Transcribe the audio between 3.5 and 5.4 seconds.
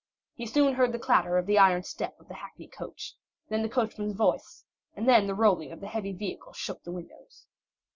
the coachman's voice, and then the